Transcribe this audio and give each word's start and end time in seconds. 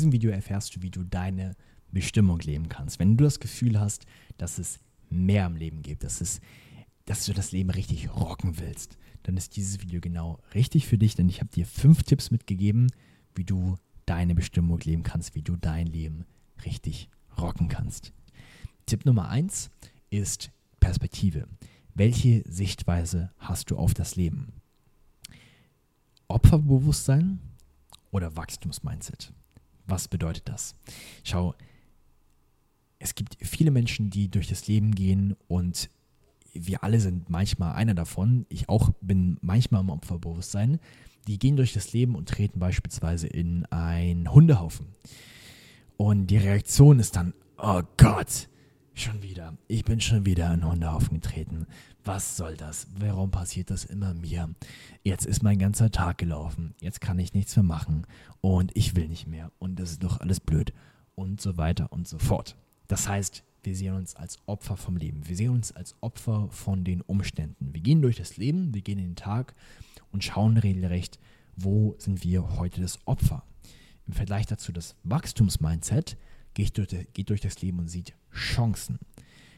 diesem 0.00 0.12
Video 0.12 0.30
erfährst 0.30 0.74
du, 0.74 0.82
wie 0.82 0.90
du 0.90 1.04
deine 1.04 1.54
Bestimmung 1.92 2.38
leben 2.40 2.70
kannst. 2.70 2.98
Wenn 2.98 3.18
du 3.18 3.24
das 3.24 3.38
Gefühl 3.38 3.78
hast, 3.78 4.06
dass 4.38 4.58
es 4.58 4.78
mehr 5.10 5.44
im 5.46 5.56
Leben 5.56 5.82
gibt, 5.82 6.04
dass, 6.04 6.22
es, 6.22 6.40
dass 7.04 7.26
du 7.26 7.34
das 7.34 7.52
Leben 7.52 7.68
richtig 7.68 8.08
rocken 8.08 8.58
willst, 8.58 8.96
dann 9.24 9.36
ist 9.36 9.56
dieses 9.56 9.82
Video 9.82 10.00
genau 10.00 10.38
richtig 10.54 10.86
für 10.86 10.96
dich, 10.96 11.16
denn 11.16 11.28
ich 11.28 11.40
habe 11.40 11.50
dir 11.50 11.66
fünf 11.66 12.02
Tipps 12.04 12.30
mitgegeben, 12.30 12.90
wie 13.34 13.44
du 13.44 13.76
deine 14.06 14.34
Bestimmung 14.34 14.80
leben 14.80 15.02
kannst, 15.02 15.34
wie 15.34 15.42
du 15.42 15.56
dein 15.56 15.86
Leben 15.86 16.24
richtig 16.64 17.10
rocken 17.38 17.68
kannst. 17.68 18.14
Tipp 18.86 19.04
Nummer 19.04 19.28
eins 19.28 19.70
ist 20.08 20.50
Perspektive. 20.80 21.46
Welche 21.94 22.42
Sichtweise 22.50 23.30
hast 23.36 23.70
du 23.70 23.76
auf 23.76 23.92
das 23.92 24.16
Leben? 24.16 24.54
Opferbewusstsein 26.28 27.40
oder 28.10 28.34
Wachstumsmindset? 28.36 29.34
Was 29.90 30.08
bedeutet 30.08 30.48
das? 30.48 30.74
Schau, 31.24 31.54
es 32.98 33.14
gibt 33.14 33.36
viele 33.40 33.70
Menschen, 33.70 34.10
die 34.10 34.30
durch 34.30 34.48
das 34.48 34.66
Leben 34.68 34.94
gehen 34.94 35.36
und 35.48 35.90
wir 36.52 36.82
alle 36.84 37.00
sind 37.00 37.30
manchmal 37.30 37.74
einer 37.74 37.94
davon. 37.94 38.46
Ich 38.48 38.68
auch 38.68 38.90
bin 39.00 39.38
manchmal 39.40 39.82
im 39.82 39.90
Opferbewusstsein. 39.90 40.80
Die 41.26 41.38
gehen 41.38 41.56
durch 41.56 41.72
das 41.72 41.92
Leben 41.92 42.14
und 42.14 42.28
treten 42.28 42.60
beispielsweise 42.60 43.26
in 43.26 43.66
einen 43.66 44.32
Hundehaufen. 44.32 44.86
Und 45.96 46.28
die 46.28 46.38
Reaktion 46.38 46.98
ist 46.98 47.16
dann, 47.16 47.34
oh 47.58 47.82
Gott, 47.96 48.48
schon 49.00 49.22
wieder. 49.22 49.56
Ich 49.66 49.84
bin 49.84 50.00
schon 50.00 50.26
wieder 50.26 50.52
in 50.52 50.64
Hundehaufen 50.64 51.20
getreten. 51.20 51.66
Was 52.04 52.36
soll 52.36 52.56
das? 52.56 52.86
Warum 52.98 53.30
passiert 53.30 53.70
das 53.70 53.84
immer 53.84 54.14
mir? 54.14 54.50
Jetzt 55.02 55.26
ist 55.26 55.42
mein 55.42 55.58
ganzer 55.58 55.90
Tag 55.90 56.18
gelaufen. 56.18 56.74
Jetzt 56.80 57.00
kann 57.00 57.18
ich 57.18 57.32
nichts 57.32 57.56
mehr 57.56 57.62
machen. 57.62 58.06
Und 58.40 58.76
ich 58.76 58.94
will 58.96 59.08
nicht 59.08 59.26
mehr. 59.26 59.50
Und 59.58 59.80
das 59.80 59.92
ist 59.92 60.02
doch 60.02 60.20
alles 60.20 60.40
blöd. 60.40 60.72
Und 61.14 61.40
so 61.40 61.56
weiter 61.56 61.92
und 61.92 62.06
so 62.06 62.18
fort. 62.18 62.56
Das 62.88 63.08
heißt, 63.08 63.42
wir 63.62 63.74
sehen 63.74 63.94
uns 63.94 64.16
als 64.16 64.38
Opfer 64.46 64.76
vom 64.76 64.96
Leben. 64.96 65.26
Wir 65.26 65.36
sehen 65.36 65.50
uns 65.50 65.72
als 65.72 65.94
Opfer 66.00 66.48
von 66.50 66.84
den 66.84 67.00
Umständen. 67.02 67.72
Wir 67.72 67.80
gehen 67.80 68.02
durch 68.02 68.16
das 68.16 68.36
Leben, 68.36 68.74
wir 68.74 68.82
gehen 68.82 68.98
in 68.98 69.10
den 69.10 69.16
Tag 69.16 69.54
und 70.12 70.24
schauen 70.24 70.56
regelrecht, 70.56 71.18
wo 71.56 71.94
sind 71.98 72.24
wir 72.24 72.58
heute 72.58 72.80
das 72.80 72.98
Opfer. 73.06 73.44
Im 74.06 74.12
Vergleich 74.14 74.46
dazu 74.46 74.72
das 74.72 74.96
Wachstumsmindset 75.04 76.16
geht 76.54 76.76
durch, 76.78 76.88
geht 77.12 77.30
durch 77.30 77.40
das 77.40 77.60
Leben 77.62 77.78
und 77.78 77.88
sieht 77.88 78.14
Chancen. 78.32 78.98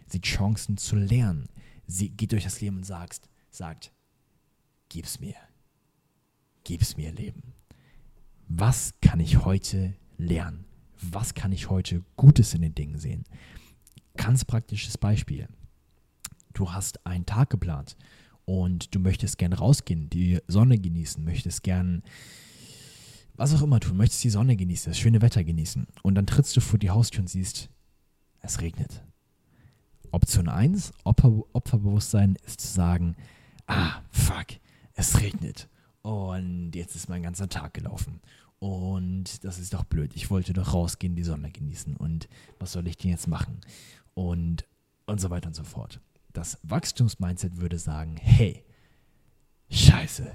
Sieht 0.06 0.24
Chancen 0.24 0.76
zu 0.76 0.96
lernen. 0.96 1.48
Sie 1.86 2.10
geht 2.10 2.32
durch 2.32 2.44
das 2.44 2.60
Leben 2.60 2.76
und 2.78 2.84
sagt, 2.84 3.28
sagt, 3.50 3.92
gib's 4.88 5.20
mir. 5.20 5.34
Gib's 6.64 6.96
mir 6.96 7.12
Leben. 7.12 7.54
Was 8.48 8.94
kann 9.00 9.20
ich 9.20 9.44
heute 9.44 9.94
lernen? 10.18 10.64
Was 11.00 11.34
kann 11.34 11.52
ich 11.52 11.70
heute 11.70 12.04
Gutes 12.16 12.54
in 12.54 12.62
den 12.62 12.74
Dingen 12.74 12.98
sehen? 12.98 13.24
Ganz 14.16 14.44
praktisches 14.44 14.98
Beispiel. 14.98 15.48
Du 16.52 16.70
hast 16.72 17.04
einen 17.06 17.26
Tag 17.26 17.50
geplant 17.50 17.96
und 18.44 18.94
du 18.94 19.00
möchtest 19.00 19.38
gern 19.38 19.52
rausgehen, 19.52 20.10
die 20.10 20.38
Sonne 20.46 20.78
genießen, 20.78 21.24
möchtest 21.24 21.62
gern 21.62 22.02
was 23.34 23.54
auch 23.54 23.62
immer 23.62 23.80
tun, 23.80 23.96
möchtest 23.96 24.24
die 24.24 24.30
Sonne 24.30 24.56
genießen, 24.56 24.90
das 24.90 24.98
schöne 24.98 25.22
Wetter 25.22 25.44
genießen. 25.44 25.86
Und 26.02 26.14
dann 26.14 26.26
trittst 26.26 26.56
du 26.56 26.60
vor 26.60 26.78
die 26.78 26.90
Haustür 26.90 27.22
und 27.22 27.28
siehst, 27.28 27.70
es 28.40 28.60
regnet. 28.60 29.04
Option 30.10 30.48
1, 30.48 30.92
Opfer, 31.04 31.32
Opferbewusstsein, 31.52 32.36
ist 32.44 32.60
zu 32.60 32.68
sagen, 32.68 33.16
ah, 33.66 34.02
fuck, 34.10 34.46
es 34.94 35.20
regnet. 35.20 35.68
Und 36.02 36.72
jetzt 36.74 36.94
ist 36.96 37.08
mein 37.08 37.22
ganzer 37.22 37.48
Tag 37.48 37.74
gelaufen. 37.74 38.20
Und 38.58 39.44
das 39.44 39.58
ist 39.58 39.74
doch 39.74 39.84
blöd. 39.84 40.12
Ich 40.14 40.30
wollte 40.30 40.52
doch 40.52 40.74
rausgehen, 40.74 41.16
die 41.16 41.24
Sonne 41.24 41.50
genießen. 41.50 41.96
Und 41.96 42.28
was 42.58 42.72
soll 42.72 42.86
ich 42.86 42.96
denn 42.96 43.10
jetzt 43.10 43.26
machen? 43.26 43.60
Und, 44.14 44.66
und 45.06 45.20
so 45.20 45.30
weiter 45.30 45.48
und 45.48 45.54
so 45.54 45.64
fort. 45.64 46.00
Das 46.32 46.58
Wachstumsmindset 46.62 47.56
würde 47.56 47.78
sagen, 47.78 48.16
hey, 48.16 48.64
scheiße. 49.70 50.30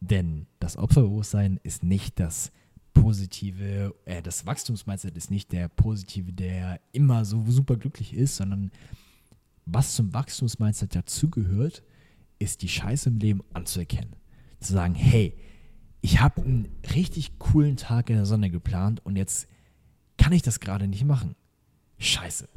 Denn 0.00 0.46
das 0.58 0.76
Opferbewusstsein 0.76 1.60
ist 1.62 1.82
nicht 1.82 2.18
das 2.18 2.52
positive, 2.94 3.94
äh, 4.06 4.22
das 4.22 4.46
Wachstumsmindset 4.46 5.16
ist 5.16 5.30
nicht 5.30 5.52
der 5.52 5.68
positive, 5.68 6.32
der 6.32 6.80
immer 6.92 7.24
so 7.24 7.44
super 7.48 7.76
glücklich 7.76 8.14
ist, 8.14 8.36
sondern 8.36 8.70
was 9.66 9.94
zum 9.94 10.12
Wachstumsmindset 10.12 10.94
dazugehört, 10.94 11.82
ist 12.38 12.62
die 12.62 12.68
Scheiße 12.68 13.10
im 13.10 13.18
Leben 13.18 13.42
anzuerkennen. 13.52 14.16
Zu 14.60 14.72
sagen, 14.72 14.94
hey, 14.94 15.36
ich 16.00 16.20
habe 16.20 16.42
einen 16.42 16.68
richtig 16.94 17.38
coolen 17.38 17.76
Tag 17.76 18.10
in 18.10 18.16
der 18.16 18.26
Sonne 18.26 18.50
geplant 18.50 19.04
und 19.04 19.16
jetzt 19.16 19.46
kann 20.16 20.32
ich 20.32 20.42
das 20.42 20.60
gerade 20.60 20.88
nicht 20.88 21.04
machen. 21.04 21.36
Scheiße. 21.98 22.48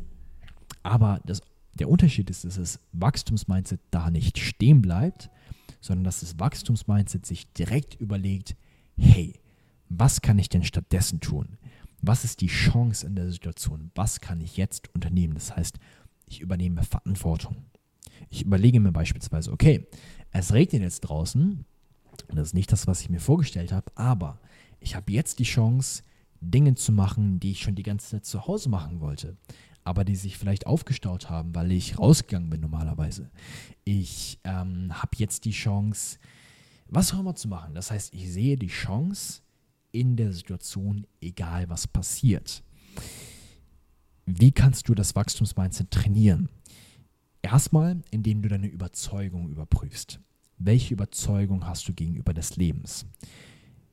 Aber 0.81 1.21
das, 1.25 1.41
der 1.73 1.89
Unterschied 1.89 2.29
ist, 2.29 2.45
dass 2.45 2.55
das 2.55 2.79
Wachstumsmindset 2.93 3.81
da 3.91 4.09
nicht 4.09 4.39
stehen 4.39 4.81
bleibt, 4.81 5.29
sondern 5.83 6.05
dass 6.05 6.21
das 6.21 6.39
Wachstumsmindset 6.39 7.25
sich 7.25 7.51
direkt 7.51 7.95
überlegt, 7.95 8.55
hey, 8.97 9.33
was 9.89 10.21
kann 10.21 10.39
ich 10.39 10.47
denn 10.47 10.63
stattdessen 10.63 11.19
tun? 11.19 11.57
Was 12.01 12.23
ist 12.23 12.39
die 12.39 12.47
Chance 12.47 13.05
in 13.05 13.15
der 13.15 13.29
Situation? 13.29 13.91
Was 13.93 14.21
kann 14.21 14.39
ich 14.39 14.55
jetzt 14.55 14.93
unternehmen? 14.95 15.33
Das 15.33 15.55
heißt, 15.55 15.79
ich 16.25 16.39
übernehme 16.39 16.83
Verantwortung. 16.83 17.65
Ich 18.29 18.43
überlege 18.45 18.79
mir 18.79 18.93
beispielsweise, 18.93 19.51
okay, 19.51 19.85
es 20.31 20.53
regnet 20.53 20.83
jetzt 20.83 21.01
draußen, 21.01 21.65
und 22.29 22.35
das 22.37 22.47
ist 22.47 22.53
nicht 22.53 22.71
das, 22.71 22.87
was 22.87 23.01
ich 23.01 23.09
mir 23.09 23.19
vorgestellt 23.19 23.73
habe, 23.73 23.91
aber 23.95 24.39
ich 24.79 24.95
habe 24.95 25.11
jetzt 25.11 25.39
die 25.39 25.43
Chance, 25.43 26.03
Dinge 26.39 26.75
zu 26.75 26.93
machen, 26.93 27.41
die 27.41 27.51
ich 27.51 27.61
schon 27.61 27.75
die 27.75 27.83
ganze 27.83 28.09
Zeit 28.09 28.25
zu 28.25 28.47
Hause 28.47 28.69
machen 28.69 29.01
wollte, 29.01 29.35
aber 29.83 30.05
die 30.05 30.15
sich 30.15 30.37
vielleicht 30.37 30.65
aufgestaut 30.65 31.29
haben, 31.29 31.53
weil 31.55 31.71
ich 31.71 31.99
rausgegangen 31.99 32.49
bin 32.49 32.61
normalerweise. 32.61 33.29
Ich 33.83 34.39
ähm, 34.43 34.89
habe 34.93 35.11
jetzt 35.17 35.45
die 35.45 35.51
Chance, 35.51 36.19
was 36.87 37.13
auch 37.13 37.19
immer 37.19 37.35
zu 37.35 37.47
machen. 37.47 37.75
Das 37.75 37.91
heißt, 37.91 38.13
ich 38.13 38.31
sehe 38.31 38.57
die 38.57 38.67
Chance 38.67 39.41
in 39.91 40.15
der 40.15 40.31
Situation, 40.31 41.05
egal 41.21 41.69
was 41.69 41.87
passiert. 41.87 42.63
Wie 44.25 44.51
kannst 44.51 44.87
du 44.87 44.95
das 44.95 45.15
Wachstumsmindset 45.15 45.91
trainieren? 45.91 46.49
Erstmal, 47.41 48.01
indem 48.09 48.41
du 48.41 48.49
deine 48.49 48.67
Überzeugung 48.67 49.49
überprüfst. 49.49 50.19
Welche 50.57 50.93
Überzeugung 50.93 51.67
hast 51.67 51.87
du 51.89 51.93
gegenüber 51.93 52.33
des 52.33 52.55
Lebens? 52.55 53.05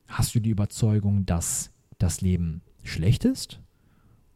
Hast 0.06 0.34
du 0.34 0.41
die 0.41 0.50
Überzeugung, 0.50 1.27
dass 1.27 1.73
das 1.99 2.21
Leben 2.21 2.62
schlecht 2.84 3.25
ist 3.25 3.61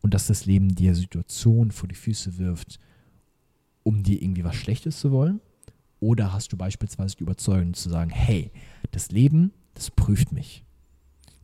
und 0.04 0.12
dass 0.12 0.26
das 0.26 0.44
Leben 0.44 0.74
dir 0.74 0.94
Situationen 0.94 1.70
vor 1.70 1.88
die 1.88 1.94
Füße 1.94 2.36
wirft, 2.36 2.78
um 3.84 4.02
dir 4.02 4.20
irgendwie 4.20 4.44
was 4.44 4.54
Schlechtes 4.54 5.00
zu 5.00 5.10
wollen? 5.12 5.40
Oder 5.98 6.34
hast 6.34 6.52
du 6.52 6.58
beispielsweise 6.58 7.16
die 7.16 7.22
Überzeugung 7.22 7.72
zu 7.72 7.88
sagen, 7.88 8.10
hey, 8.10 8.50
das 8.90 9.10
Leben, 9.10 9.54
das 9.72 9.90
prüft 9.90 10.30
mich. 10.30 10.62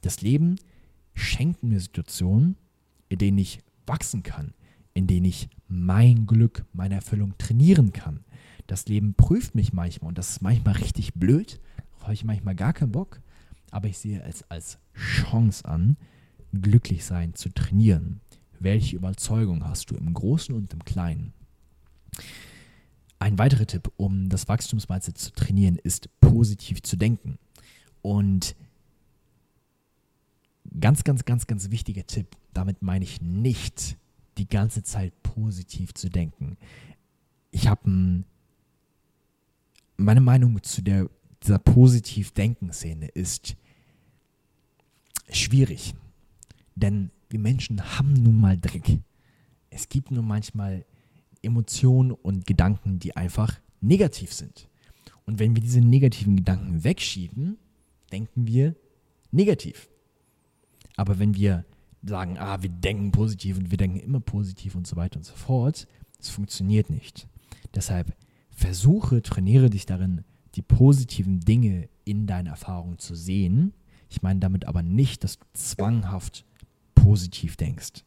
Das 0.02 0.20
Leben 0.20 0.56
schenkt 1.14 1.62
mir 1.62 1.80
Situationen, 1.80 2.56
in 3.08 3.16
denen 3.16 3.38
ich 3.38 3.60
wachsen 3.86 4.22
kann, 4.22 4.52
in 4.92 5.06
denen 5.06 5.24
ich 5.24 5.48
mein 5.66 6.26
Glück, 6.26 6.66
meine 6.74 6.96
Erfüllung 6.96 7.38
trainieren 7.38 7.94
kann. 7.94 8.26
Das 8.66 8.84
Leben 8.84 9.14
prüft 9.14 9.54
mich 9.54 9.72
manchmal 9.72 10.08
und 10.08 10.18
das 10.18 10.32
ist 10.32 10.42
manchmal 10.42 10.74
richtig 10.74 11.14
blöd, 11.14 11.60
darauf 11.92 12.02
habe 12.02 12.12
ich 12.12 12.24
manchmal 12.24 12.56
gar 12.56 12.74
keinen 12.74 12.92
Bock, 12.92 13.22
aber 13.70 13.88
ich 13.88 13.96
sehe 13.96 14.22
es 14.22 14.42
als 14.50 14.78
Chance 14.92 15.64
an, 15.64 15.96
glücklich 16.52 17.06
sein 17.06 17.32
zu 17.34 17.48
trainieren. 17.48 18.20
Welche 18.60 18.96
Überzeugung 18.96 19.64
hast 19.64 19.90
du 19.90 19.96
im 19.96 20.12
Großen 20.12 20.54
und 20.54 20.72
im 20.74 20.84
Kleinen? 20.84 21.32
Ein 23.18 23.38
weiterer 23.38 23.66
Tipp, 23.66 23.90
um 23.96 24.28
das 24.28 24.48
Wachstumsmindset 24.48 25.16
zu 25.16 25.32
trainieren, 25.32 25.76
ist 25.76 26.08
positiv 26.20 26.82
zu 26.82 26.96
denken. 26.96 27.38
Und 28.02 28.54
ganz, 30.78 31.04
ganz, 31.04 31.24
ganz, 31.24 31.46
ganz 31.46 31.70
wichtiger 31.70 32.06
Tipp, 32.06 32.36
damit 32.52 32.82
meine 32.82 33.04
ich 33.04 33.22
nicht 33.22 33.96
die 34.36 34.46
ganze 34.46 34.82
Zeit 34.82 35.14
positiv 35.22 35.94
zu 35.94 36.10
denken. 36.10 36.58
Ich 37.50 37.66
habe 37.66 38.24
meine 39.96 40.20
Meinung 40.20 40.62
zu 40.62 40.82
der, 40.82 41.08
dieser 41.42 41.58
Positiv-Denken-Szene 41.58 43.08
ist 43.08 43.56
schwierig. 45.30 45.94
Denn 46.74 47.10
wir 47.30 47.38
Menschen 47.38 47.98
haben 47.98 48.12
nun 48.12 48.38
mal 48.38 48.58
Dreck. 48.58 49.00
Es 49.70 49.88
gibt 49.88 50.10
nur 50.10 50.22
manchmal 50.22 50.84
Emotionen 51.42 52.10
und 52.10 52.46
Gedanken, 52.46 52.98
die 52.98 53.16
einfach 53.16 53.58
negativ 53.80 54.32
sind. 54.32 54.68
Und 55.24 55.38
wenn 55.38 55.54
wir 55.54 55.62
diese 55.62 55.80
negativen 55.80 56.36
Gedanken 56.36 56.84
wegschieben, 56.84 57.56
denken 58.12 58.46
wir 58.46 58.74
negativ. 59.30 59.88
Aber 60.96 61.18
wenn 61.18 61.34
wir 61.34 61.64
sagen, 62.02 62.38
ah, 62.38 62.62
wir 62.62 62.70
denken 62.70 63.12
positiv 63.12 63.58
und 63.58 63.70
wir 63.70 63.78
denken 63.78 64.00
immer 64.00 64.20
positiv 64.20 64.74
und 64.74 64.86
so 64.86 64.96
weiter 64.96 65.18
und 65.18 65.24
so 65.24 65.34
fort, 65.34 65.86
das 66.18 66.30
funktioniert 66.30 66.90
nicht. 66.90 67.28
Deshalb 67.74 68.14
versuche, 68.50 69.22
trainiere 69.22 69.70
dich 69.70 69.86
darin, 69.86 70.24
die 70.56 70.62
positiven 70.62 71.40
Dinge 71.40 71.88
in 72.04 72.26
deinen 72.26 72.48
Erfahrungen 72.48 72.98
zu 72.98 73.14
sehen, 73.14 73.72
Ich 74.08 74.22
meine 74.22 74.40
damit 74.40 74.64
aber 74.64 74.82
nicht, 74.82 75.22
dass 75.22 75.38
du 75.38 75.46
zwanghaft 75.52 76.44
positiv 77.10 77.56
denkst. 77.56 78.04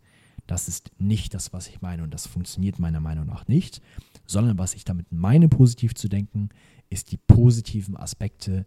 Das 0.48 0.70
ist 0.70 0.92
nicht 0.98 1.34
das, 1.34 1.52
was 1.52 1.68
ich 1.68 1.82
meine 1.82 2.04
und 2.04 2.14
das 2.14 2.26
funktioniert 2.26 2.80
meiner 2.80 3.02
Meinung 3.02 3.26
nach 3.26 3.50
nicht, 3.50 3.82
sondern 4.26 4.58
was 4.58 4.76
ich 4.76 4.86
damit 4.86 5.12
meine, 5.12 5.50
positiv 5.50 5.94
zu 5.94 6.08
denken, 6.08 6.50
ist 6.90 7.12
die 7.12 7.18
positiven 7.18 7.98
Aspekte 7.98 8.66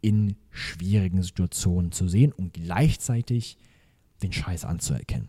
in 0.00 0.34
schwierigen 0.50 1.22
Situationen 1.22 1.92
zu 1.92 2.08
sehen 2.08 2.32
und 2.32 2.52
gleichzeitig 2.52 3.58
den 4.24 4.32
Scheiß 4.32 4.64
anzuerkennen. 4.64 5.28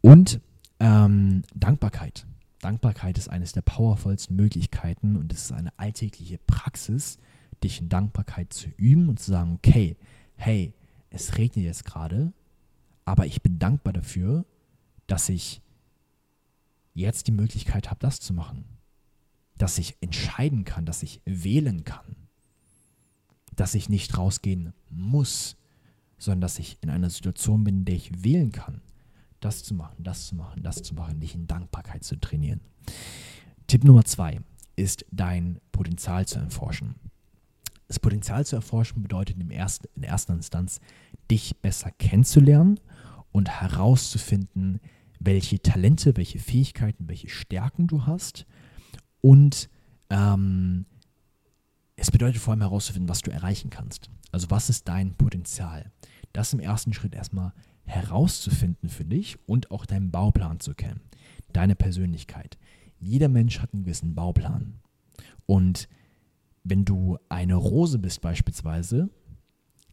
Und 0.00 0.40
ähm, 0.80 1.42
Dankbarkeit. 1.54 2.26
Dankbarkeit 2.62 3.18
ist 3.18 3.28
eines 3.28 3.52
der 3.52 3.62
powervollsten 3.62 4.36
Möglichkeiten 4.36 5.16
und 5.16 5.30
es 5.34 5.44
ist 5.44 5.52
eine 5.52 5.78
alltägliche 5.78 6.38
Praxis, 6.46 7.18
dich 7.62 7.82
in 7.82 7.90
Dankbarkeit 7.90 8.54
zu 8.54 8.68
üben 8.78 9.10
und 9.10 9.20
zu 9.20 9.32
sagen, 9.32 9.52
okay, 9.56 9.98
hey, 10.36 10.72
es 11.10 11.36
regnet 11.36 11.66
jetzt 11.66 11.84
gerade, 11.84 12.32
aber 13.04 13.26
ich 13.26 13.42
bin 13.42 13.58
dankbar 13.58 13.92
dafür, 13.92 14.44
dass 15.06 15.28
ich 15.28 15.60
jetzt 16.94 17.26
die 17.26 17.32
Möglichkeit 17.32 17.90
habe, 17.90 18.00
das 18.00 18.20
zu 18.20 18.32
machen. 18.32 18.64
Dass 19.56 19.78
ich 19.78 19.96
entscheiden 20.00 20.64
kann, 20.64 20.86
dass 20.86 21.02
ich 21.02 21.20
wählen 21.24 21.84
kann. 21.84 22.16
Dass 23.54 23.74
ich 23.74 23.88
nicht 23.88 24.16
rausgehen 24.16 24.72
muss, 24.90 25.56
sondern 26.18 26.40
dass 26.40 26.58
ich 26.58 26.78
in 26.80 26.90
einer 26.90 27.10
Situation 27.10 27.64
bin, 27.64 27.78
in 27.78 27.84
der 27.84 27.96
ich 27.96 28.24
wählen 28.24 28.52
kann, 28.52 28.80
das 29.40 29.62
zu 29.62 29.74
machen, 29.74 30.02
das 30.02 30.26
zu 30.26 30.34
machen, 30.34 30.62
das 30.62 30.82
zu 30.82 30.94
machen, 30.94 31.20
dich 31.20 31.34
in 31.34 31.46
Dankbarkeit 31.46 32.02
zu 32.02 32.18
trainieren. 32.18 32.60
Tipp 33.66 33.84
Nummer 33.84 34.04
zwei 34.04 34.40
ist 34.76 35.04
dein 35.10 35.60
Potenzial 35.70 36.26
zu 36.26 36.38
erforschen. 36.38 36.94
Das 37.94 38.00
Potenzial 38.00 38.44
zu 38.44 38.56
erforschen 38.56 39.04
bedeutet 39.04 39.40
in, 39.40 39.52
ersten, 39.52 39.86
in 39.94 40.02
erster 40.02 40.34
Instanz, 40.34 40.80
dich 41.30 41.56
besser 41.62 41.92
kennenzulernen 41.92 42.80
und 43.30 43.48
herauszufinden, 43.48 44.80
welche 45.20 45.62
Talente, 45.62 46.16
welche 46.16 46.40
Fähigkeiten, 46.40 47.08
welche 47.08 47.28
Stärken 47.28 47.86
du 47.86 48.04
hast. 48.04 48.46
Und 49.20 49.70
ähm, 50.10 50.86
es 51.94 52.10
bedeutet 52.10 52.42
vor 52.42 52.50
allem 52.50 52.62
herauszufinden, 52.62 53.08
was 53.08 53.20
du 53.20 53.30
erreichen 53.30 53.70
kannst. 53.70 54.10
Also 54.32 54.50
was 54.50 54.70
ist 54.70 54.88
dein 54.88 55.14
Potenzial? 55.14 55.92
Das 56.32 56.52
im 56.52 56.58
ersten 56.58 56.94
Schritt 56.94 57.14
erstmal 57.14 57.52
herauszufinden 57.84 58.88
für 58.88 59.04
dich 59.04 59.38
und 59.46 59.70
auch 59.70 59.86
deinen 59.86 60.10
Bauplan 60.10 60.58
zu 60.58 60.74
kennen. 60.74 61.02
Deine 61.52 61.76
Persönlichkeit. 61.76 62.58
Jeder 62.98 63.28
Mensch 63.28 63.60
hat 63.60 63.72
einen 63.72 63.84
gewissen 63.84 64.16
Bauplan. 64.16 64.80
Und 65.46 65.88
wenn 66.64 66.84
du 66.84 67.18
eine 67.28 67.54
Rose 67.54 67.98
bist 67.98 68.22
beispielsweise, 68.22 69.10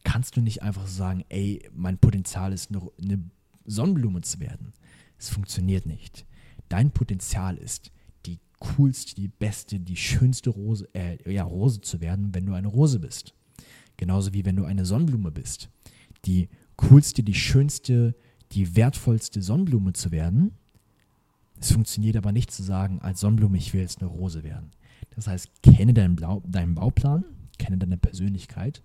kannst 0.04 0.36
du 0.36 0.40
nicht 0.40 0.62
einfach 0.62 0.86
sagen, 0.86 1.24
ey, 1.28 1.68
mein 1.72 1.98
Potenzial 1.98 2.52
ist 2.52 2.70
eine, 2.70 2.80
eine 3.00 3.22
Sonnenblume 3.64 4.22
zu 4.22 4.40
werden. 4.40 4.72
Es 5.18 5.28
funktioniert 5.28 5.86
nicht. 5.86 6.26
Dein 6.68 6.90
Potenzial 6.90 7.56
ist, 7.58 7.92
die 8.26 8.40
coolste, 8.58 9.14
die 9.14 9.28
beste, 9.28 9.78
die 9.78 9.96
schönste 9.96 10.50
Rose, 10.50 10.88
äh, 10.94 11.32
ja, 11.32 11.44
Rose 11.44 11.82
zu 11.82 12.00
werden, 12.00 12.34
wenn 12.34 12.46
du 12.46 12.54
eine 12.54 12.68
Rose 12.68 12.98
bist. 12.98 13.34
Genauso 13.96 14.32
wie 14.32 14.44
wenn 14.44 14.56
du 14.56 14.64
eine 14.64 14.86
Sonnenblume 14.86 15.30
bist. 15.30 15.68
Die 16.24 16.48
coolste, 16.76 17.22
die 17.22 17.34
schönste, 17.34 18.16
die 18.52 18.74
wertvollste 18.74 19.42
Sonnenblume 19.42 19.92
zu 19.92 20.10
werden. 20.10 20.52
Es 21.60 21.72
funktioniert 21.72 22.16
aber 22.16 22.32
nicht 22.32 22.50
zu 22.50 22.62
sagen, 22.62 23.00
als 23.00 23.20
Sonnenblume, 23.20 23.58
ich 23.58 23.72
will 23.72 23.82
jetzt 23.82 24.00
eine 24.00 24.10
Rose 24.10 24.42
werden. 24.42 24.70
Das 25.10 25.26
heißt, 25.26 25.62
kenne 25.62 25.94
deinen, 25.94 26.16
Blau, 26.16 26.42
deinen 26.46 26.74
Bauplan, 26.74 27.24
kenne 27.58 27.78
deine 27.78 27.96
Persönlichkeit 27.96 28.82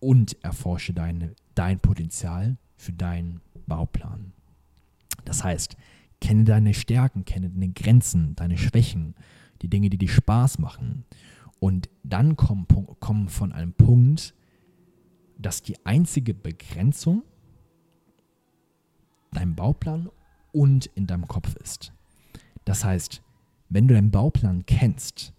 und 0.00 0.42
erforsche 0.42 0.92
deine, 0.92 1.34
dein 1.54 1.80
Potenzial 1.80 2.56
für 2.76 2.92
deinen 2.92 3.40
Bauplan. 3.66 4.32
Das 5.24 5.44
heißt, 5.44 5.76
kenne 6.20 6.44
deine 6.44 6.74
Stärken, 6.74 7.24
kenne 7.24 7.50
deine 7.50 7.70
Grenzen, 7.70 8.34
deine 8.36 8.58
Schwächen, 8.58 9.14
die 9.62 9.68
Dinge, 9.68 9.90
die 9.90 9.98
dir 9.98 10.08
Spaß 10.08 10.58
machen. 10.58 11.04
Und 11.58 11.90
dann 12.02 12.36
kommen, 12.36 12.66
kommen 13.00 13.28
von 13.28 13.52
einem 13.52 13.72
Punkt, 13.72 14.34
dass 15.38 15.62
die 15.62 15.84
einzige 15.84 16.34
Begrenzung 16.34 17.22
dein 19.32 19.54
Bauplan 19.54 20.08
und 20.52 20.86
in 20.86 21.06
deinem 21.06 21.28
Kopf 21.28 21.54
ist. 21.56 21.92
Das 22.64 22.84
heißt, 22.84 23.22
wenn 23.70 23.88
du 23.88 23.94
deinen 23.94 24.10
Bauplan 24.10 24.66
kennst 24.66 25.32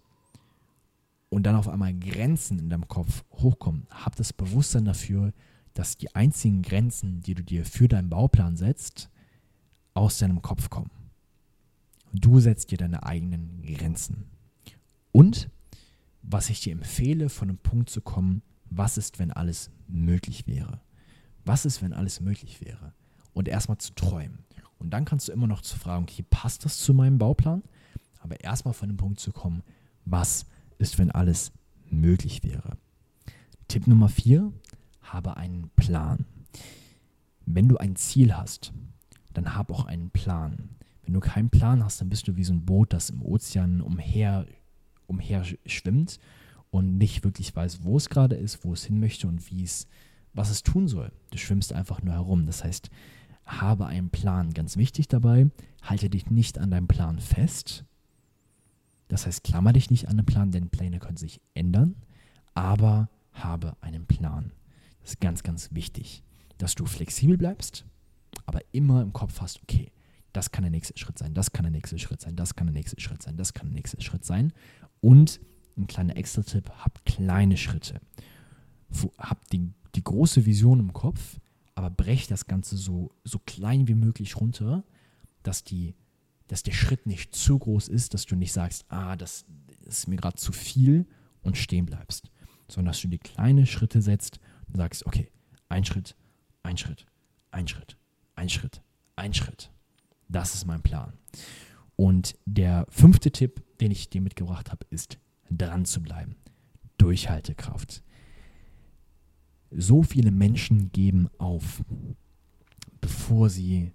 und 1.28 1.44
dann 1.44 1.54
auf 1.54 1.68
einmal 1.68 1.94
Grenzen 1.94 2.58
in 2.58 2.70
deinem 2.70 2.88
Kopf 2.88 3.24
hochkommen, 3.30 3.86
hab 3.90 4.16
das 4.16 4.32
Bewusstsein 4.32 4.86
dafür, 4.86 5.32
dass 5.74 5.96
die 5.96 6.14
einzigen 6.14 6.62
Grenzen, 6.62 7.20
die 7.20 7.34
du 7.34 7.44
dir 7.44 7.64
für 7.64 7.88
deinen 7.88 8.10
Bauplan 8.10 8.56
setzt, 8.56 9.10
aus 9.94 10.18
deinem 10.18 10.42
Kopf 10.42 10.70
kommen. 10.70 10.90
Du 12.12 12.40
setzt 12.40 12.70
dir 12.70 12.78
deine 12.78 13.04
eigenen 13.04 13.62
Grenzen. 13.62 14.24
Und 15.12 15.48
was 16.22 16.50
ich 16.50 16.60
dir 16.60 16.72
empfehle, 16.72 17.28
von 17.28 17.48
einem 17.48 17.58
Punkt 17.58 17.90
zu 17.90 18.00
kommen, 18.00 18.42
was 18.64 18.96
ist, 18.96 19.18
wenn 19.18 19.30
alles 19.30 19.70
möglich 19.86 20.46
wäre? 20.46 20.80
Was 21.44 21.64
ist, 21.64 21.82
wenn 21.82 21.92
alles 21.92 22.20
möglich 22.20 22.60
wäre? 22.60 22.94
Und 23.34 23.48
erstmal 23.48 23.78
zu 23.78 23.94
träumen. 23.94 24.44
Und 24.78 24.90
dann 24.90 25.04
kannst 25.04 25.28
du 25.28 25.32
immer 25.32 25.46
noch 25.46 25.60
zu 25.60 25.78
fragen, 25.78 26.04
okay, 26.04 26.24
passt 26.28 26.64
das 26.64 26.78
zu 26.78 26.94
meinem 26.94 27.18
Bauplan? 27.18 27.62
Aber 28.22 28.40
erstmal 28.40 28.74
von 28.74 28.88
dem 28.88 28.96
Punkt 28.96 29.20
zu 29.20 29.32
kommen, 29.32 29.62
was 30.04 30.46
ist, 30.78 30.98
wenn 30.98 31.10
alles 31.10 31.52
möglich 31.90 32.42
wäre? 32.42 32.78
Tipp 33.68 33.86
Nummer 33.86 34.08
vier, 34.08 34.52
habe 35.02 35.36
einen 35.36 35.70
Plan. 35.76 36.24
Wenn 37.44 37.68
du 37.68 37.76
ein 37.76 37.96
Ziel 37.96 38.36
hast, 38.36 38.72
dann 39.32 39.54
hab 39.56 39.70
auch 39.70 39.84
einen 39.84 40.10
Plan. 40.10 40.70
Wenn 41.02 41.14
du 41.14 41.20
keinen 41.20 41.50
Plan 41.50 41.84
hast, 41.84 42.00
dann 42.00 42.08
bist 42.08 42.28
du 42.28 42.36
wie 42.36 42.44
so 42.44 42.52
ein 42.52 42.64
Boot, 42.64 42.92
das 42.92 43.10
im 43.10 43.22
Ozean 43.22 43.80
umher, 43.80 44.46
umher 45.06 45.44
schwimmt 45.66 46.18
und 46.70 46.96
nicht 46.96 47.24
wirklich 47.24 47.54
weiß, 47.54 47.82
wo 47.82 47.96
es 47.96 48.08
gerade 48.08 48.36
ist, 48.36 48.64
wo 48.64 48.72
es 48.72 48.84
hin 48.84 49.00
möchte 49.00 49.26
und 49.26 49.50
wie 49.50 49.64
es, 49.64 49.88
was 50.32 50.50
es 50.50 50.62
tun 50.62 50.86
soll. 50.86 51.12
Du 51.30 51.38
schwimmst 51.38 51.72
einfach 51.72 52.02
nur 52.02 52.14
herum. 52.14 52.46
Das 52.46 52.62
heißt, 52.62 52.88
habe 53.44 53.86
einen 53.86 54.10
Plan. 54.10 54.54
Ganz 54.54 54.76
wichtig 54.76 55.08
dabei, 55.08 55.50
halte 55.82 56.08
dich 56.08 56.30
nicht 56.30 56.58
an 56.58 56.70
deinem 56.70 56.88
Plan 56.88 57.18
fest. 57.18 57.84
Das 59.12 59.26
heißt, 59.26 59.44
klammer 59.44 59.74
dich 59.74 59.90
nicht 59.90 60.08
an 60.08 60.16
den 60.16 60.24
Plan, 60.24 60.52
denn 60.52 60.70
Pläne 60.70 60.98
können 60.98 61.18
sich 61.18 61.42
ändern, 61.52 61.96
aber 62.54 63.10
habe 63.32 63.76
einen 63.82 64.06
Plan. 64.06 64.52
Das 65.02 65.10
ist 65.10 65.20
ganz, 65.20 65.42
ganz 65.42 65.74
wichtig, 65.74 66.24
dass 66.56 66.74
du 66.74 66.86
flexibel 66.86 67.36
bleibst, 67.36 67.84
aber 68.46 68.60
immer 68.72 69.02
im 69.02 69.12
Kopf 69.12 69.42
hast, 69.42 69.62
okay, 69.62 69.92
das 70.32 70.50
kann 70.50 70.62
der 70.62 70.70
nächste 70.70 70.98
Schritt 70.98 71.18
sein, 71.18 71.34
das 71.34 71.52
kann 71.52 71.64
der 71.64 71.72
nächste 71.72 71.98
Schritt 71.98 72.22
sein, 72.22 72.36
das 72.36 72.54
kann 72.54 72.68
der 72.68 72.72
nächste 72.72 72.98
Schritt 73.02 73.22
sein, 73.22 73.36
das 73.36 73.52
kann 73.52 73.66
der 73.66 73.74
nächste 73.74 74.00
Schritt 74.00 74.24
sein. 74.24 74.54
Und 75.02 75.40
ein 75.76 75.86
kleiner 75.86 76.16
Extra-Tipp, 76.16 76.70
habt 76.70 77.04
kleine 77.04 77.58
Schritte. 77.58 78.00
Habt 79.18 79.52
die, 79.52 79.74
die 79.94 80.04
große 80.04 80.46
Vision 80.46 80.80
im 80.80 80.94
Kopf, 80.94 81.38
aber 81.74 81.90
brecht 81.90 82.30
das 82.30 82.46
Ganze 82.46 82.78
so, 82.78 83.10
so 83.24 83.38
klein 83.40 83.88
wie 83.88 83.94
möglich 83.94 84.40
runter, 84.40 84.84
dass, 85.42 85.64
die, 85.64 85.96
dass 86.52 86.62
der 86.62 86.72
Schritt 86.72 87.06
nicht 87.06 87.34
zu 87.34 87.58
groß 87.58 87.88
ist, 87.88 88.12
dass 88.12 88.26
du 88.26 88.36
nicht 88.36 88.52
sagst, 88.52 88.84
ah, 88.88 89.16
das 89.16 89.46
ist 89.86 90.06
mir 90.06 90.16
gerade 90.16 90.36
zu 90.36 90.52
viel 90.52 91.06
und 91.40 91.56
stehen 91.56 91.86
bleibst, 91.86 92.30
sondern 92.68 92.92
dass 92.92 93.00
du 93.00 93.08
die 93.08 93.16
kleinen 93.16 93.64
Schritte 93.64 94.02
setzt 94.02 94.38
und 94.68 94.76
sagst, 94.76 95.06
okay, 95.06 95.30
ein 95.70 95.82
Schritt, 95.86 96.14
ein 96.62 96.76
Schritt, 96.76 97.06
ein 97.48 97.66
Schritt, 97.66 97.96
ein 98.36 98.50
Schritt, 98.50 98.82
ein 99.16 99.32
Schritt. 99.32 99.72
Das 100.28 100.54
ist 100.54 100.66
mein 100.66 100.82
Plan. 100.82 101.14
Und 101.96 102.36
der 102.44 102.84
fünfte 102.90 103.30
Tipp, 103.30 103.62
den 103.80 103.90
ich 103.90 104.10
dir 104.10 104.20
mitgebracht 104.20 104.70
habe, 104.70 104.84
ist 104.90 105.18
dran 105.48 105.86
zu 105.86 106.02
bleiben. 106.02 106.36
Durchhaltekraft. 106.98 108.02
So 109.70 110.02
viele 110.02 110.32
Menschen 110.32 110.92
geben 110.92 111.30
auf, 111.38 111.82
bevor 113.00 113.48
sie, 113.48 113.92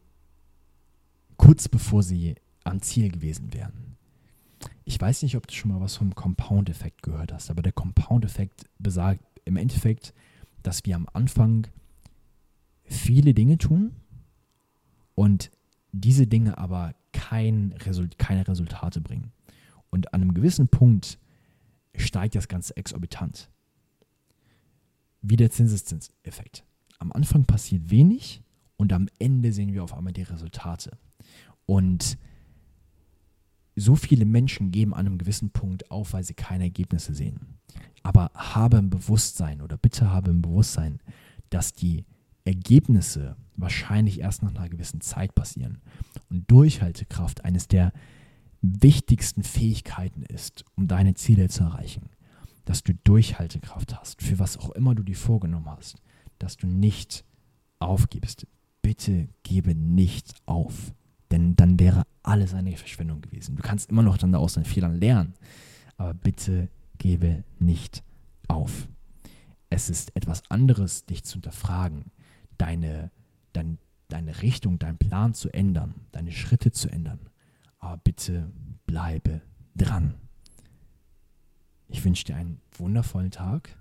kurz 1.36 1.68
bevor 1.68 2.02
sie 2.02 2.34
am 2.68 2.82
Ziel 2.82 3.10
gewesen 3.10 3.54
wären. 3.54 3.98
Ich 4.86 5.00
weiß 5.00 5.24
nicht, 5.24 5.36
ob 5.36 5.48
du 5.48 5.54
schon 5.54 5.72
mal 5.72 5.82
was 5.82 5.98
vom 5.98 6.16
Compound-Effekt 6.16 7.04
gehört 7.04 7.34
hast, 7.34 7.50
aber 7.50 7.62
der 7.62 7.74
Compound-Effekt 7.74 8.66
besagt 8.80 9.24
im 9.46 9.58
Endeffekt, 9.58 10.14
dass 10.64 10.86
wir 10.86 10.96
am 10.96 11.08
Anfang 11.14 11.68
viele 12.86 13.34
Dinge 13.34 13.58
tun 13.58 13.92
und 15.16 15.52
diese 15.92 16.28
Dinge 16.28 16.58
aber 16.58 16.96
kein 17.12 17.74
Result 17.86 18.18
keine 18.18 18.48
Resultate 18.48 19.02
bringen. 19.02 19.32
Und 19.90 20.14
an 20.14 20.22
einem 20.22 20.34
gewissen 20.34 20.68
Punkt 20.68 21.18
steigt 21.96 22.36
das 22.36 22.48
Ganze 22.48 22.76
exorbitant. 22.78 23.50
Wie 25.22 25.36
der 25.36 25.50
Zinseszinseffekt. 25.50 26.64
Am 27.00 27.12
Anfang 27.12 27.46
passiert 27.46 27.90
wenig 27.90 28.42
und 28.78 28.94
am 28.94 29.10
Ende 29.20 29.52
sehen 29.52 29.74
wir 29.74 29.84
auf 29.84 29.94
einmal 29.94 30.14
die 30.14 30.24
Resultate. 30.24 30.98
Und 31.66 32.18
so 33.78 33.96
viele 33.96 34.26
Menschen 34.26 34.72
geben 34.72 34.94
an 34.94 35.06
einem 35.06 35.18
gewissen 35.18 35.52
Punkt 35.52 35.92
auf, 35.92 36.14
weil 36.14 36.24
sie 36.24 36.34
keine 36.34 36.66
Ergebnisse 36.66 37.14
sehen. 37.14 37.60
Aber 38.04 38.32
habe 38.34 38.78
im 38.78 38.90
Bewusstsein 38.90 39.62
oder 39.62 39.78
bitte 39.78 40.12
habe 40.12 40.32
im 40.32 40.42
Bewusstsein, 40.42 41.00
dass 41.50 41.74
die 41.74 42.06
Ergebnisse 42.44 43.38
wahrscheinlich 43.56 44.22
erst 44.22 44.42
nach 44.42 44.56
einer 44.56 44.70
gewissen 44.70 45.02
Zeit 45.02 45.36
passieren. 45.36 45.82
Und 46.30 46.50
Durchhaltekraft 46.50 47.46
eines 47.46 47.68
der 47.68 47.94
wichtigsten 48.62 49.44
Fähigkeiten 49.44 50.24
ist, 50.24 50.66
um 50.76 50.88
deine 50.88 51.14
Ziele 51.14 51.50
zu 51.50 51.64
erreichen. 51.64 52.10
Dass 52.66 52.84
du 52.84 52.94
Durchhaltekraft 52.94 53.98
hast, 53.98 54.22
für 54.22 54.40
was 54.40 54.58
auch 54.58 54.72
immer 54.72 54.96
du 54.96 55.04
dir 55.04 55.16
vorgenommen 55.16 55.70
hast. 55.70 56.02
Dass 56.40 56.58
du 56.58 56.68
nicht 56.68 57.26
aufgibst. 57.80 58.48
Bitte 58.82 59.30
gebe 59.44 59.76
nicht 59.76 60.34
auf. 60.46 60.94
Denn 61.32 61.56
dann 61.56 61.80
wäre 61.80 62.04
alles 62.24 62.54
eine 62.54 62.78
Verschwendung 62.78 63.22
gewesen. 63.22 63.56
Du 63.56 63.64
kannst 63.64 63.90
immer 63.90 64.04
noch 64.04 64.18
dann 64.18 64.34
aus 64.36 64.54
deinen 64.54 64.66
Fehlern 64.66 64.96
lernen. 64.96 65.34
Aber 65.98 66.14
bitte 66.14 66.70
gebe 66.98 67.44
nicht 67.60 68.04
auf. 68.48 68.88
Es 69.70 69.90
ist 69.90 70.16
etwas 70.16 70.50
anderes, 70.50 71.06
dich 71.06 71.24
zu 71.24 71.34
hinterfragen, 71.34 72.12
deine, 72.58 73.12
dein, 73.54 73.78
deine 74.08 74.42
Richtung, 74.42 74.80
deinen 74.80 74.98
Plan 74.98 75.34
zu 75.34 75.50
ändern, 75.54 75.96
deine 76.12 76.32
Schritte 76.32 76.72
zu 76.72 76.90
ändern. 76.90 77.20
Aber 77.80 77.98
bitte 77.98 78.52
bleibe 78.86 79.42
dran. 79.76 80.16
Ich 81.90 82.04
wünsche 82.04 82.26
dir 82.26 82.36
einen 82.36 82.62
wundervollen 82.78 83.32
Tag 83.32 83.78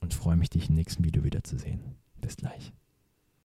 und 0.00 0.14
freue 0.14 0.36
mich, 0.36 0.50
dich 0.50 0.68
im 0.68 0.74
nächsten 0.74 1.04
Video 1.04 1.24
wiederzusehen. 1.24 1.80
Bis 2.20 2.36
gleich. 2.36 2.72